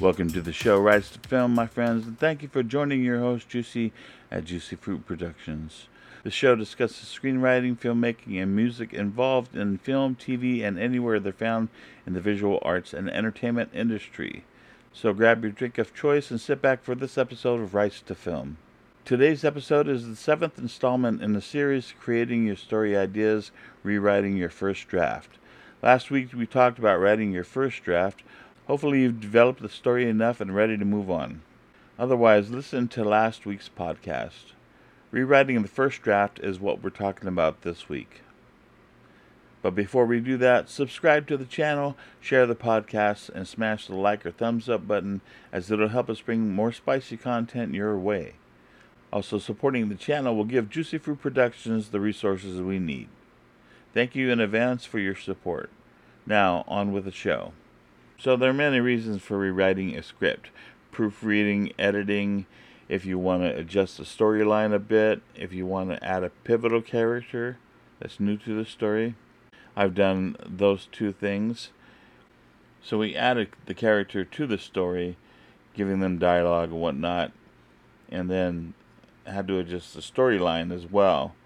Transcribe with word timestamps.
Welcome 0.00 0.30
to 0.30 0.40
the 0.40 0.52
show, 0.52 0.78
Rise 0.78 1.10
to 1.10 1.18
Film, 1.28 1.54
my 1.54 1.66
friends, 1.66 2.06
and 2.06 2.16
thank 2.16 2.42
you 2.42 2.48
for 2.48 2.62
joining 2.62 3.02
your 3.02 3.18
host, 3.18 3.48
Juicy, 3.48 3.92
at 4.30 4.44
Juicy 4.44 4.76
Fruit 4.76 5.04
Productions. 5.04 5.88
The 6.22 6.30
show 6.30 6.54
discusses 6.54 7.08
screenwriting, 7.08 7.76
filmmaking, 7.76 8.40
and 8.40 8.54
music 8.54 8.94
involved 8.94 9.56
in 9.56 9.78
film, 9.78 10.14
TV, 10.14 10.62
and 10.62 10.78
anywhere 10.78 11.18
they're 11.18 11.32
found 11.32 11.68
in 12.06 12.12
the 12.12 12.20
visual 12.20 12.60
arts 12.62 12.94
and 12.94 13.10
entertainment 13.10 13.70
industry. 13.74 14.44
So 14.92 15.12
grab 15.12 15.42
your 15.42 15.50
drink 15.50 15.78
of 15.78 15.92
choice 15.92 16.30
and 16.30 16.40
sit 16.40 16.62
back 16.62 16.84
for 16.84 16.94
this 16.94 17.18
episode 17.18 17.58
of 17.58 17.74
Rise 17.74 18.00
to 18.02 18.14
Film. 18.14 18.58
Today's 19.04 19.44
episode 19.44 19.88
is 19.88 20.06
the 20.06 20.14
seventh 20.14 20.58
installment 20.58 21.24
in 21.24 21.32
the 21.32 21.42
series 21.42 21.92
Creating 21.98 22.46
Your 22.46 22.54
Story 22.56 22.96
Ideas, 22.96 23.50
Rewriting 23.82 24.36
Your 24.36 24.50
First 24.50 24.86
Draft. 24.86 25.38
Last 25.82 26.08
week 26.08 26.32
we 26.32 26.46
talked 26.46 26.78
about 26.78 27.00
writing 27.00 27.32
your 27.32 27.44
first 27.44 27.82
draft. 27.82 28.22
Hopefully, 28.68 29.00
you've 29.00 29.20
developed 29.20 29.62
the 29.62 29.68
story 29.70 30.08
enough 30.08 30.42
and 30.42 30.54
ready 30.54 30.76
to 30.76 30.84
move 30.84 31.10
on. 31.10 31.40
Otherwise, 31.98 32.50
listen 32.50 32.86
to 32.88 33.02
last 33.02 33.46
week's 33.46 33.70
podcast. 33.70 34.52
Rewriting 35.10 35.62
the 35.62 35.68
first 35.68 36.02
draft 36.02 36.38
is 36.40 36.60
what 36.60 36.82
we're 36.82 36.90
talking 36.90 37.28
about 37.28 37.62
this 37.62 37.88
week. 37.88 38.20
But 39.62 39.74
before 39.74 40.04
we 40.04 40.20
do 40.20 40.36
that, 40.36 40.68
subscribe 40.68 41.26
to 41.28 41.38
the 41.38 41.46
channel, 41.46 41.96
share 42.20 42.46
the 42.46 42.54
podcast, 42.54 43.30
and 43.30 43.48
smash 43.48 43.86
the 43.86 43.96
like 43.96 44.26
or 44.26 44.30
thumbs 44.30 44.68
up 44.68 44.86
button 44.86 45.22
as 45.50 45.70
it'll 45.70 45.88
help 45.88 46.10
us 46.10 46.20
bring 46.20 46.54
more 46.54 46.70
spicy 46.70 47.16
content 47.16 47.74
your 47.74 47.98
way. 47.98 48.34
Also, 49.10 49.38
supporting 49.38 49.88
the 49.88 49.94
channel 49.94 50.36
will 50.36 50.44
give 50.44 50.68
Juicy 50.68 50.98
Fruit 50.98 51.22
Productions 51.22 51.88
the 51.88 52.00
resources 52.00 52.60
we 52.60 52.78
need. 52.78 53.08
Thank 53.94 54.14
you 54.14 54.30
in 54.30 54.40
advance 54.40 54.84
for 54.84 54.98
your 54.98 55.16
support. 55.16 55.70
Now, 56.26 56.64
on 56.68 56.92
with 56.92 57.06
the 57.06 57.10
show. 57.10 57.52
So, 58.20 58.34
there 58.34 58.50
are 58.50 58.54
many 58.54 58.80
reasons 58.80 59.22
for 59.22 59.38
rewriting 59.38 59.94
a 59.96 60.02
script 60.02 60.50
proofreading, 60.90 61.72
editing, 61.78 62.46
if 62.88 63.06
you 63.06 63.16
want 63.16 63.42
to 63.42 63.56
adjust 63.56 63.96
the 63.96 64.02
storyline 64.02 64.74
a 64.74 64.80
bit, 64.80 65.22
if 65.36 65.52
you 65.52 65.64
want 65.66 65.90
to 65.90 66.04
add 66.04 66.24
a 66.24 66.30
pivotal 66.30 66.82
character 66.82 67.58
that's 68.00 68.18
new 68.18 68.36
to 68.38 68.56
the 68.56 68.64
story. 68.64 69.14
I've 69.76 69.94
done 69.94 70.34
those 70.44 70.88
two 70.90 71.12
things. 71.12 71.70
So, 72.82 72.98
we 72.98 73.14
added 73.14 73.50
the 73.66 73.74
character 73.74 74.24
to 74.24 74.46
the 74.48 74.58
story, 74.58 75.16
giving 75.74 76.00
them 76.00 76.18
dialogue 76.18 76.70
and 76.70 76.80
whatnot, 76.80 77.30
and 78.08 78.28
then 78.28 78.74
had 79.28 79.46
to 79.46 79.60
adjust 79.60 79.94
the 79.94 80.00
storyline 80.00 80.74
as 80.74 80.90
well. 80.90 81.36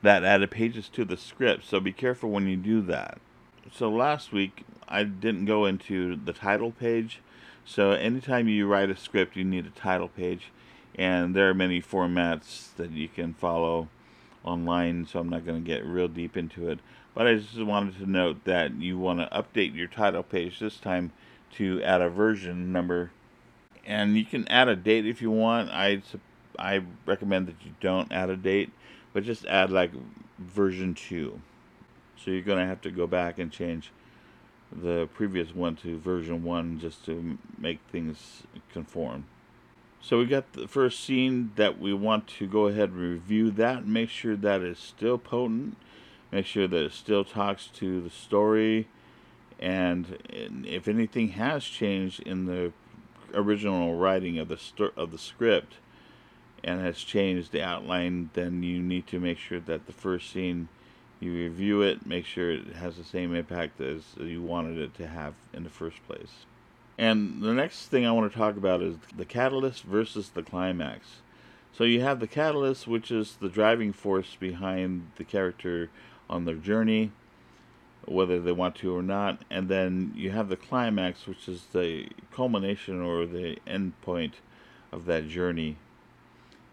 That 0.00 0.24
added 0.24 0.50
pages 0.50 0.88
to 0.94 1.04
the 1.04 1.18
script, 1.18 1.66
so 1.66 1.78
be 1.78 1.92
careful 1.92 2.30
when 2.30 2.46
you 2.46 2.56
do 2.56 2.80
that. 2.82 3.20
So 3.72 3.90
last 3.90 4.32
week 4.32 4.64
I 4.88 5.04
didn't 5.04 5.46
go 5.46 5.64
into 5.64 6.16
the 6.16 6.32
title 6.32 6.70
page. 6.70 7.20
So 7.64 7.92
anytime 7.92 8.48
you 8.48 8.66
write 8.66 8.90
a 8.90 8.96
script, 8.96 9.36
you 9.36 9.44
need 9.44 9.66
a 9.66 9.70
title 9.70 10.08
page, 10.08 10.50
and 10.96 11.34
there 11.34 11.48
are 11.48 11.54
many 11.54 11.80
formats 11.80 12.74
that 12.76 12.90
you 12.90 13.08
can 13.08 13.32
follow 13.32 13.88
online. 14.44 15.06
So 15.06 15.18
I'm 15.18 15.30
not 15.30 15.46
going 15.46 15.62
to 15.62 15.66
get 15.66 15.84
real 15.84 16.08
deep 16.08 16.36
into 16.36 16.68
it, 16.68 16.80
but 17.14 17.26
I 17.26 17.36
just 17.36 17.58
wanted 17.58 17.98
to 17.98 18.10
note 18.10 18.44
that 18.44 18.74
you 18.74 18.98
want 18.98 19.20
to 19.20 19.28
update 19.34 19.74
your 19.74 19.88
title 19.88 20.22
page 20.22 20.58
this 20.58 20.76
time 20.76 21.12
to 21.52 21.82
add 21.82 22.02
a 22.02 22.10
version 22.10 22.70
number, 22.70 23.12
and 23.86 24.16
you 24.16 24.26
can 24.26 24.46
add 24.48 24.68
a 24.68 24.76
date 24.76 25.06
if 25.06 25.22
you 25.22 25.30
want. 25.30 25.70
I 25.70 26.02
I 26.58 26.82
recommend 27.06 27.46
that 27.48 27.56
you 27.64 27.74
don't 27.80 28.12
add 28.12 28.28
a 28.28 28.36
date, 28.36 28.70
but 29.12 29.24
just 29.24 29.46
add 29.46 29.70
like 29.70 29.92
version 30.38 30.94
2. 30.94 31.40
So 32.22 32.30
you're 32.30 32.42
going 32.42 32.58
to 32.58 32.66
have 32.66 32.80
to 32.82 32.90
go 32.90 33.06
back 33.06 33.38
and 33.38 33.50
change 33.50 33.90
the 34.72 35.08
previous 35.14 35.54
one 35.54 35.76
to 35.76 35.98
version 35.98 36.42
1 36.42 36.80
just 36.80 37.04
to 37.06 37.38
make 37.58 37.80
things 37.90 38.42
conform. 38.72 39.26
So 40.00 40.18
we 40.18 40.26
got 40.26 40.52
the 40.52 40.68
first 40.68 41.00
scene 41.00 41.52
that 41.56 41.78
we 41.78 41.94
want 41.94 42.26
to 42.38 42.46
go 42.46 42.66
ahead 42.66 42.90
and 42.90 42.98
review 42.98 43.50
that. 43.52 43.86
Make 43.86 44.10
sure 44.10 44.36
that 44.36 44.60
is 44.60 44.78
still 44.78 45.16
potent. 45.16 45.76
Make 46.30 46.46
sure 46.46 46.68
that 46.68 46.84
it 46.84 46.92
still 46.92 47.24
talks 47.24 47.68
to 47.74 48.02
the 48.02 48.10
story. 48.10 48.88
And 49.58 50.18
if 50.66 50.88
anything 50.88 51.28
has 51.30 51.64
changed 51.64 52.20
in 52.20 52.46
the 52.46 52.72
original 53.32 53.96
writing 53.96 54.38
of 54.38 54.48
the 54.48 54.90
of 54.96 55.10
the 55.10 55.18
script, 55.18 55.74
and 56.64 56.80
has 56.80 56.98
changed 56.98 57.52
the 57.52 57.62
outline, 57.62 58.30
then 58.32 58.62
you 58.62 58.80
need 58.80 59.06
to 59.06 59.20
make 59.20 59.38
sure 59.38 59.60
that 59.60 59.86
the 59.86 59.92
first 59.92 60.32
scene 60.32 60.68
you 61.24 61.32
review 61.32 61.82
it, 61.82 62.06
make 62.06 62.26
sure 62.26 62.52
it 62.52 62.76
has 62.76 62.96
the 62.96 63.04
same 63.04 63.34
impact 63.34 63.80
as 63.80 64.02
you 64.18 64.42
wanted 64.42 64.78
it 64.78 64.94
to 64.96 65.06
have 65.06 65.34
in 65.52 65.64
the 65.64 65.70
first 65.70 66.06
place. 66.06 66.46
And 66.96 67.42
the 67.42 67.52
next 67.52 67.86
thing 67.86 68.06
I 68.06 68.12
want 68.12 68.30
to 68.30 68.38
talk 68.38 68.56
about 68.56 68.82
is 68.82 68.96
the 69.16 69.24
catalyst 69.24 69.82
versus 69.82 70.28
the 70.28 70.42
climax. 70.42 71.22
So 71.72 71.82
you 71.82 72.02
have 72.02 72.20
the 72.20 72.28
catalyst, 72.28 72.86
which 72.86 73.10
is 73.10 73.36
the 73.40 73.48
driving 73.48 73.92
force 73.92 74.36
behind 74.38 75.10
the 75.16 75.24
character 75.24 75.90
on 76.30 76.44
their 76.44 76.54
journey, 76.54 77.10
whether 78.04 78.40
they 78.40 78.52
want 78.52 78.76
to 78.76 78.94
or 78.94 79.02
not, 79.02 79.42
and 79.50 79.68
then 79.68 80.12
you 80.14 80.30
have 80.30 80.48
the 80.48 80.56
climax, 80.56 81.26
which 81.26 81.48
is 81.48 81.64
the 81.72 82.08
culmination 82.32 83.00
or 83.00 83.26
the 83.26 83.58
end 83.66 84.00
point 84.02 84.34
of 84.92 85.06
that 85.06 85.26
journey 85.26 85.76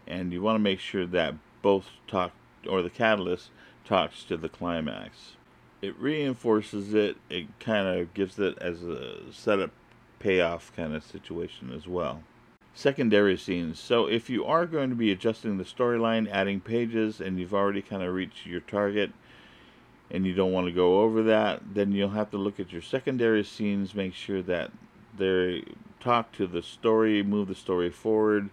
and 0.06 0.32
you 0.32 0.42
want 0.42 0.56
to 0.56 0.62
make 0.62 0.80
sure 0.80 1.06
that 1.06 1.34
both 1.60 1.86
talk 2.06 2.32
or 2.68 2.82
the 2.82 2.90
catalyst 2.90 3.50
talks 3.84 4.24
to 4.24 4.36
the 4.36 4.48
climax. 4.48 5.32
It 5.80 5.98
reinforces 5.98 6.94
it, 6.94 7.16
it 7.28 7.46
kind 7.58 7.86
of 7.86 8.14
gives 8.14 8.38
it 8.38 8.56
as 8.58 8.82
a 8.82 9.32
setup 9.32 9.70
payoff 10.18 10.74
kind 10.76 10.94
of 10.94 11.02
situation 11.02 11.72
as 11.74 11.86
well. 11.86 12.22
Secondary 12.74 13.36
scenes. 13.36 13.78
So 13.78 14.06
if 14.06 14.30
you 14.30 14.44
are 14.44 14.64
going 14.64 14.90
to 14.90 14.96
be 14.96 15.10
adjusting 15.10 15.58
the 15.58 15.64
storyline, 15.64 16.30
adding 16.30 16.60
pages, 16.60 17.20
and 17.20 17.38
you've 17.38 17.52
already 17.52 17.82
kind 17.82 18.02
of 18.02 18.14
reached 18.14 18.46
your 18.46 18.60
target, 18.60 19.12
and 20.10 20.26
you 20.26 20.34
don't 20.34 20.52
want 20.52 20.66
to 20.66 20.72
go 20.72 21.00
over 21.00 21.22
that, 21.24 21.74
then 21.74 21.92
you'll 21.92 22.10
have 22.10 22.30
to 22.30 22.36
look 22.36 22.60
at 22.60 22.72
your 22.72 22.82
secondary 22.82 23.42
scenes, 23.42 23.94
make 23.94 24.14
sure 24.14 24.42
that 24.42 24.70
they 25.16 25.64
talk 26.00 26.32
to 26.32 26.46
the 26.46 26.62
story, 26.62 27.22
move 27.22 27.48
the 27.48 27.54
story 27.54 27.90
forward, 27.90 28.50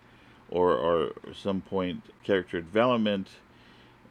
or, 0.50 0.73
or 0.73 1.11
some 1.34 1.61
point 1.61 2.03
character 2.23 2.61
development 2.61 3.28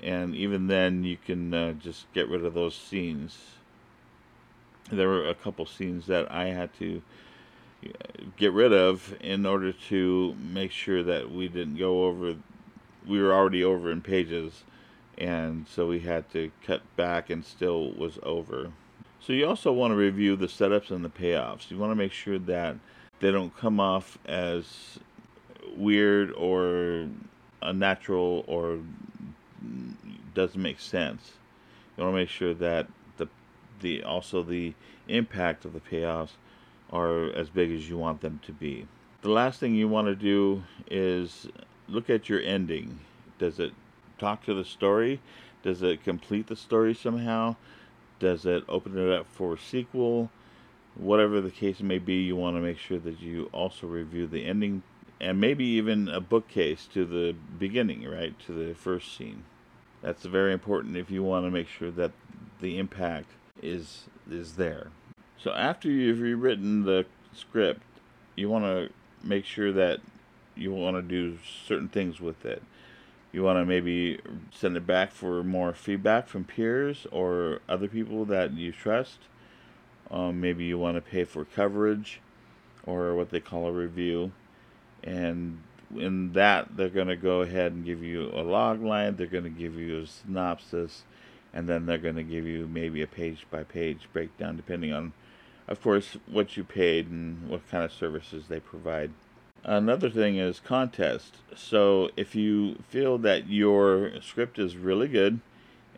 and 0.03 0.35
even 0.35 0.67
then 0.67 1.05
you 1.05 1.17
can 1.17 1.53
uh, 1.53 1.73
just 1.73 2.13
get 2.13 2.29
rid 2.29 2.45
of 2.45 2.55
those 2.55 2.75
scenes. 2.75 3.39
There 4.91 5.09
were 5.09 5.29
a 5.29 5.35
couple 5.35 5.67
scenes 5.67 6.07
that 6.07 6.31
i 6.33 6.47
had 6.47 6.73
to 6.79 7.03
uh, 7.85 7.89
get 8.37 8.53
rid 8.53 8.73
of 8.73 9.15
in 9.21 9.45
order 9.45 9.73
to 9.73 10.35
make 10.41 10.71
sure 10.71 11.03
that 11.03 11.31
we 11.31 11.47
didn't 11.49 11.77
go 11.77 12.07
over 12.07 12.37
we 13.07 13.21
were 13.21 13.33
already 13.33 13.63
over 13.65 13.91
in 13.91 14.01
pages 14.01 14.65
and 15.19 15.67
so 15.69 15.87
we 15.89 16.01
had 16.01 16.31
to 16.31 16.51
cut 16.65 16.81
back 16.97 17.29
and 17.29 17.45
still 17.45 17.91
was 17.93 18.19
over. 18.23 18.71
So 19.21 19.33
you 19.33 19.47
also 19.47 19.73
want 19.73 19.91
to 19.91 19.97
review 19.97 20.37
the 20.37 20.47
setups 20.47 20.91
and 20.91 21.05
the 21.05 21.09
payoffs. 21.09 21.71
You 21.71 21.77
want 21.77 21.91
to 21.91 21.97
make 21.97 22.13
sure 22.13 22.39
that 22.39 22.77
they 23.19 23.33
don't 23.33 23.55
come 23.57 23.81
off 23.81 24.17
as 24.27 25.01
weird 25.77 26.33
or 26.33 27.09
unnatural 27.61 28.45
or 28.47 28.79
doesn't 30.39 30.63
make 30.63 30.79
sense. 30.79 31.33
You 31.97 32.05
want 32.05 32.15
to 32.15 32.19
make 32.21 32.29
sure 32.29 32.55
that 32.55 32.87
the 33.17 33.27
the 33.81 34.05
also 34.05 34.45
the 34.45 34.73
impact 35.09 35.65
of 35.65 35.73
the 35.73 35.81
payoffs 35.81 36.37
are 36.93 37.33
as 37.33 37.51
big 37.51 37.73
as 37.73 37.89
you 37.89 37.99
want 37.99 38.21
them 38.21 38.39
to 38.47 38.53
be. 38.53 38.87
The 39.23 39.31
last 39.31 39.59
thing 39.59 39.75
you 39.75 39.89
want 39.89 40.07
to 40.07 40.15
do 40.15 40.63
is 40.89 41.49
look 41.89 42.09
at 42.09 42.29
your 42.29 42.41
ending. 42.41 43.01
Does 43.41 43.59
it 43.59 43.73
talk 44.17 44.45
to 44.45 44.55
the 44.55 44.65
story? 44.65 45.21
Does 45.65 45.83
it 45.83 46.05
complete 46.05 46.47
the 46.47 46.55
story 46.55 46.95
somehow? 46.95 47.57
Does 48.21 48.47
it 48.47 48.63
open 48.69 48.97
it 48.97 49.13
up 49.13 49.27
for 49.29 49.55
a 49.55 49.59
sequel? 49.59 50.31
Whatever 50.95 51.41
the 51.41 51.51
case 51.51 51.81
may 51.81 51.99
be, 51.99 52.23
you 52.23 52.37
want 52.37 52.57
to 52.57 52.61
make 52.61 52.79
sure 52.79 52.99
that 52.99 53.21
you 53.21 53.51
also 53.53 53.89
review 53.89 54.29
the 54.29 54.45
ending 54.45 54.85
and 55.21 55.41
maybe 55.41 55.65
even 55.65 56.09
a 56.09 56.21
bookcase 56.21 56.89
to 56.95 57.05
the 57.05 57.35
beginning, 57.59 58.09
right, 58.09 58.39
to 58.47 58.53
the 58.53 58.73
first 58.75 59.17
scene. 59.17 59.43
That's 60.03 60.25
very 60.25 60.53
important 60.53 60.97
if 60.97 61.11
you 61.11 61.23
want 61.23 61.47
to 61.47 61.51
make 61.51 61.69
sure 61.69 61.91
that 61.93 62.13
the 62.61 62.79
impact 62.79 63.31
is 63.63 64.05
is 64.31 64.55
there. 64.55 64.89
So 65.39 65.53
after 65.53 65.89
you've 65.89 66.21
rewritten 66.21 66.85
the 66.85 67.07
script, 67.33 67.83
you 68.37 68.49
want 68.49 68.65
to 68.65 68.91
make 69.27 69.45
sure 69.45 69.73
that 69.73 70.01
you 70.55 70.73
want 70.73 70.97
to 70.97 71.03
do 71.03 71.39
certain 71.67 71.89
things 71.89 72.21
with 72.21 72.45
it. 72.45 72.63
You 73.33 73.43
want 73.43 73.59
to 73.59 73.65
maybe 73.65 74.21
send 74.53 74.77
it 74.77 74.87
back 74.87 75.13
for 75.13 75.45
more 75.45 75.73
feedback 75.75 76.29
from 76.29 76.45
peers 76.45 77.07
or 77.13 77.61
other 77.69 77.89
people 77.89 78.25
that 78.27 78.53
you 78.55 78.73
trust. 78.73 79.19
Um, 80.11 80.41
maybe 80.41 80.65
you 80.65 80.79
want 80.79 80.97
to 80.97 81.01
pay 81.01 81.25
for 81.25 81.45
coverage 81.45 82.21
or 82.87 83.15
what 83.15 83.31
they 83.31 83.41
call 83.41 83.67
a 83.67 83.73
review 83.73 84.33
and 85.05 85.63
in 85.97 86.33
that 86.33 86.77
they're 86.77 86.89
going 86.89 87.09
to 87.09 87.17
go 87.17 87.43
ahead 87.43 87.73
and 87.73 87.85
give 87.85 88.03
you 88.03 88.31
a 88.35 88.43
log 88.43 88.83
line 88.83 89.17
they're 89.17 89.27
going 89.27 89.45
to 89.45 89.51
give 89.51 89.75
you 89.75 90.01
a 90.01 90.07
synopsis 90.07 91.03
and 91.53 91.69
then 91.69 91.87
they're 91.87 91.99
going 91.99 92.17
to 92.17 92.23
give 92.23 92.45
you 92.45 92.67
maybe 92.67 93.03
a 93.03 93.07
page 93.07 93.47
by 93.51 93.63
page 93.63 94.09
breakdown 94.13 94.57
depending 94.57 94.93
on 94.93 95.13
of 95.69 95.83
course, 95.83 96.17
what 96.27 96.57
you 96.57 96.65
paid 96.65 97.09
and 97.11 97.49
what 97.49 97.69
kind 97.71 97.85
of 97.85 97.93
services 97.93 98.45
they 98.49 98.59
provide. 98.59 99.11
Another 99.63 100.09
thing 100.09 100.37
is 100.39 100.61
contest. 100.61 101.37
So 101.55 102.11
if 102.17 102.35
you 102.35 102.77
feel 102.89 103.19
that 103.19 103.49
your 103.49 104.13
script 104.23 104.59
is 104.59 104.77
really 104.77 105.09
good 105.09 105.41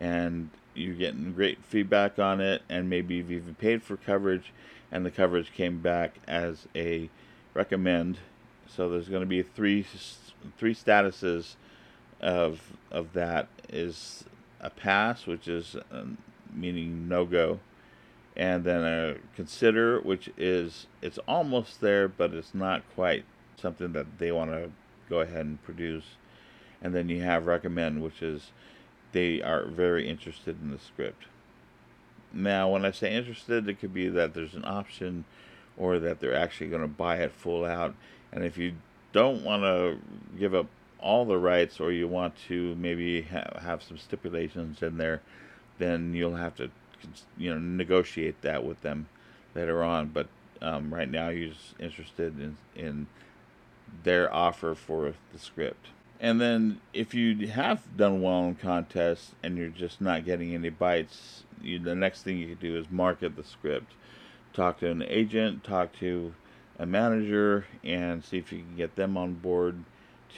and 0.00 0.50
you're 0.74 0.94
getting 0.94 1.32
great 1.32 1.62
feedback 1.64 2.18
on 2.18 2.40
it, 2.40 2.62
and 2.68 2.90
maybe 2.90 3.16
you've 3.16 3.30
even 3.30 3.54
paid 3.54 3.82
for 3.82 3.96
coverage, 3.96 4.52
and 4.90 5.06
the 5.06 5.10
coverage 5.10 5.52
came 5.52 5.80
back 5.80 6.16
as 6.26 6.66
a 6.74 7.08
recommend. 7.54 8.18
So 8.74 8.88
there's 8.88 9.08
going 9.08 9.22
to 9.22 9.26
be 9.26 9.42
three 9.42 9.84
three 10.58 10.74
statuses 10.74 11.54
of 12.20 12.60
of 12.90 13.12
that 13.14 13.48
is 13.68 14.24
a 14.60 14.70
pass, 14.70 15.26
which 15.26 15.48
is 15.48 15.76
um, 15.90 16.18
meaning 16.52 17.08
no 17.08 17.24
go, 17.24 17.60
and 18.36 18.64
then 18.64 18.82
a 18.84 19.16
consider, 19.34 20.00
which 20.00 20.30
is 20.36 20.86
it's 21.02 21.18
almost 21.26 21.80
there, 21.80 22.08
but 22.08 22.32
it's 22.32 22.54
not 22.54 22.82
quite 22.94 23.24
something 23.56 23.92
that 23.92 24.18
they 24.18 24.32
want 24.32 24.50
to 24.50 24.70
go 25.08 25.20
ahead 25.20 25.46
and 25.46 25.62
produce. 25.62 26.04
And 26.82 26.94
then 26.94 27.08
you 27.08 27.22
have 27.22 27.46
recommend, 27.46 28.02
which 28.02 28.22
is 28.22 28.52
they 29.12 29.42
are 29.42 29.66
very 29.66 30.08
interested 30.08 30.60
in 30.62 30.70
the 30.70 30.78
script. 30.78 31.24
Now, 32.32 32.68
when 32.70 32.84
I 32.84 32.92
say 32.92 33.12
interested, 33.14 33.68
it 33.68 33.80
could 33.80 33.92
be 33.92 34.08
that 34.08 34.34
there's 34.34 34.54
an 34.54 34.64
option 34.64 35.24
or 35.76 35.98
that 35.98 36.20
they're 36.20 36.34
actually 36.34 36.68
going 36.68 36.82
to 36.82 36.88
buy 36.88 37.16
it 37.16 37.32
full 37.32 37.64
out. 37.64 37.94
And 38.32 38.44
if 38.44 38.56
you 38.58 38.74
don't 39.12 39.42
want 39.42 39.62
to 39.62 39.98
give 40.38 40.54
up 40.54 40.66
all 41.00 41.24
the 41.24 41.38
rights 41.38 41.80
or 41.80 41.92
you 41.92 42.06
want 42.06 42.34
to 42.48 42.74
maybe 42.76 43.22
ha- 43.22 43.58
have 43.60 43.82
some 43.82 43.98
stipulations 43.98 44.82
in 44.82 44.98
there, 44.98 45.20
then 45.78 46.14
you'll 46.14 46.36
have 46.36 46.54
to 46.56 46.70
you 47.38 47.50
know 47.50 47.58
negotiate 47.58 48.42
that 48.42 48.64
with 48.64 48.82
them 48.82 49.08
later 49.54 49.82
on. 49.82 50.08
But 50.08 50.28
um, 50.60 50.92
right 50.92 51.10
now, 51.10 51.30
you're 51.30 51.50
just 51.50 51.74
interested 51.78 52.38
in 52.38 52.56
in 52.76 53.06
their 54.04 54.32
offer 54.32 54.74
for 54.74 55.14
the 55.32 55.38
script. 55.38 55.88
And 56.20 56.38
then 56.38 56.80
if 56.92 57.14
you 57.14 57.48
have 57.48 57.80
done 57.96 58.20
well 58.20 58.44
in 58.44 58.54
contests 58.56 59.32
and 59.42 59.56
you're 59.56 59.68
just 59.68 60.02
not 60.02 60.26
getting 60.26 60.54
any 60.54 60.68
bites, 60.68 61.44
you, 61.62 61.78
the 61.78 61.94
next 61.94 62.22
thing 62.22 62.36
you 62.36 62.48
can 62.48 62.58
do 62.58 62.76
is 62.76 62.90
market 62.90 63.36
the 63.36 63.44
script. 63.44 63.92
Talk 64.52 64.80
to 64.80 64.90
an 64.90 65.02
agent, 65.02 65.64
talk 65.64 65.92
to 66.00 66.34
a 66.80 66.86
manager, 66.86 67.66
and 67.84 68.24
see 68.24 68.38
if 68.38 68.50
you 68.50 68.60
can 68.60 68.74
get 68.74 68.96
them 68.96 69.16
on 69.16 69.34
board 69.34 69.84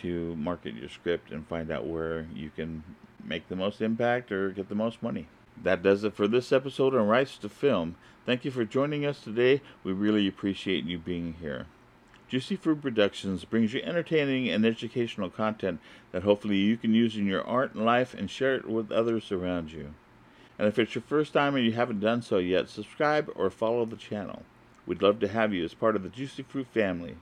to 0.01 0.35
market 0.35 0.75
your 0.75 0.89
script 0.89 1.31
and 1.31 1.47
find 1.47 1.71
out 1.71 1.87
where 1.87 2.27
you 2.35 2.51
can 2.51 2.83
make 3.25 3.49
the 3.49 3.55
most 3.55 3.81
impact 3.81 4.33
or 4.33 4.51
get 4.51 4.69
the 4.69 4.75
most 4.75 5.03
money. 5.03 5.29
That 5.63 5.85
does 5.85 6.03
it 6.03 6.15
for 6.15 6.27
this 6.27 6.51
episode 6.51 6.97
on 6.97 7.07
Rights 7.07 7.39
to 7.39 7.49
Film. 7.49 7.95
Thank 8.27 8.45
you 8.45 8.51
for 8.51 8.65
joining 8.65 9.07
us 9.07 9.21
today. 9.21 9.61
We 9.85 9.93
really 9.93 10.27
appreciate 10.27 10.85
you 10.85 10.99
being 10.99 11.37
here. 11.41 11.67
Juicy 12.29 12.57
Fruit 12.57 12.83
Productions 12.83 13.45
brings 13.45 13.73
you 13.73 13.83
entertaining 13.83 14.49
and 14.49 14.67
educational 14.67 15.31
content 15.31 15.79
that 16.11 16.25
hopefully 16.25 16.57
you 16.57 16.77
can 16.77 16.93
use 16.93 17.15
in 17.15 17.27
your 17.27 17.47
art 17.47 17.75
and 17.75 17.85
life 17.85 18.15
and 18.15 18.29
share 18.29 18.57
it 18.57 18.69
with 18.69 18.91
others 18.91 19.31
around 19.31 19.71
you. 19.71 19.95
And 20.59 20.67
if 20.67 20.79
it's 20.79 20.95
your 20.97 21.03
first 21.03 21.35
time 21.35 21.55
and 21.55 21.65
you 21.65 21.73
haven't 21.73 22.01
done 22.01 22.23
so 22.23 22.39
yet, 22.39 22.69
subscribe 22.69 23.31
or 23.37 23.49
follow 23.49 23.85
the 23.85 23.97
channel. 23.97 24.43
We'd 24.87 25.03
love 25.03 25.21
to 25.21 25.29
have 25.29 25.53
you 25.55 25.65
as 25.65 25.75
part 25.75 25.97
of 25.97 26.03
the 26.03 26.09
Juicy 26.09 26.43
Fruit 26.43 26.67
family. 26.67 27.17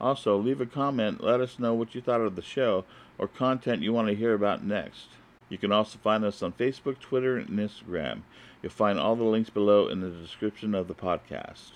Also, 0.00 0.36
leave 0.36 0.60
a 0.60 0.66
comment, 0.66 1.22
let 1.22 1.40
us 1.40 1.58
know 1.58 1.74
what 1.74 1.94
you 1.94 2.00
thought 2.00 2.20
of 2.20 2.36
the 2.36 2.42
show 2.42 2.84
or 3.18 3.28
content 3.28 3.82
you 3.82 3.92
want 3.92 4.08
to 4.08 4.14
hear 4.14 4.34
about 4.34 4.64
next. 4.64 5.08
You 5.48 5.58
can 5.58 5.72
also 5.72 5.98
find 5.98 6.24
us 6.24 6.42
on 6.42 6.52
Facebook, 6.52 6.98
Twitter, 6.98 7.36
and 7.36 7.48
Instagram. 7.48 8.22
You'll 8.62 8.72
find 8.72 8.98
all 8.98 9.14
the 9.14 9.24
links 9.24 9.50
below 9.50 9.88
in 9.88 10.00
the 10.00 10.10
description 10.10 10.74
of 10.74 10.88
the 10.88 10.94
podcast. 10.94 11.72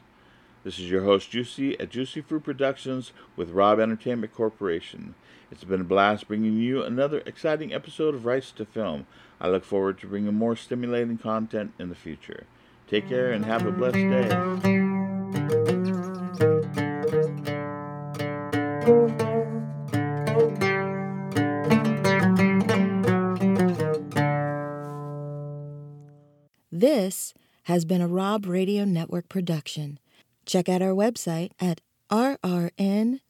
This 0.65 0.79
is 0.79 0.91
your 0.91 1.05
host, 1.05 1.31
Juicy, 1.31 1.79
at 1.79 1.91
Juicy 1.91 2.21
Fruit 2.21 2.43
Productions 2.43 3.13
with 3.37 3.51
Rob 3.51 3.79
Entertainment 3.79 4.35
Corporation. 4.35 5.15
It's 5.51 5.65
been 5.65 5.83
a 5.83 5.85
blast 5.85 6.29
bringing 6.29 6.59
you 6.59 6.83
another 6.83 7.23
exciting 7.25 7.73
episode 7.73 8.15
of 8.15 8.27
Rights 8.27 8.51
to 8.53 8.65
Film. 8.65 9.07
I 9.41 9.49
look 9.49 9.65
forward 9.65 9.99
to 10.01 10.07
bringing 10.07 10.35
more 10.35 10.57
stimulating 10.57 11.19
content 11.19 11.73
in 11.79 11.89
the 11.89 11.95
future. 11.95 12.45
Take 12.89 13.09
care 13.09 13.31
and 13.31 13.45
have 13.45 13.65
a 13.65 13.71
blessed 13.71 13.95
day. 13.95 14.88
This 26.71 27.33
has 27.65 27.85
been 27.85 28.01
a 28.01 28.09
Rob 28.09 28.47
Radio 28.47 28.85
Network 28.85 29.29
production. 29.29 29.99
Check 30.47 30.69
out 30.69 30.83
our 30.83 30.91
website 30.91 31.51
at 31.61 31.81
rrn.robbent.com. 32.11 33.21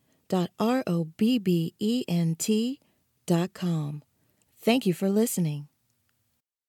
Thank 4.60 4.86
you 4.86 4.92
for 4.94 5.08
listening. 5.08 5.68